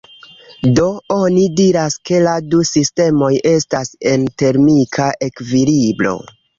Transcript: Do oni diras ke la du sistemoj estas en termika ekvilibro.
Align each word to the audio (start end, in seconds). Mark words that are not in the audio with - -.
Do 0.79 0.87
oni 1.15 1.43
diras 1.59 1.99
ke 2.11 2.23
la 2.29 2.33
du 2.55 2.63
sistemoj 2.71 3.31
estas 3.53 3.95
en 4.17 4.29
termika 4.45 5.15
ekvilibro. 5.33 6.21